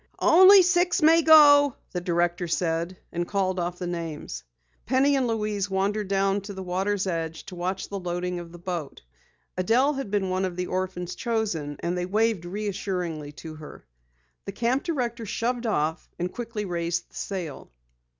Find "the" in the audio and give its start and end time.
1.91-2.01, 3.77-3.85, 6.55-6.63, 7.87-7.99, 8.51-8.57, 10.55-10.65, 14.45-14.53, 17.11-17.15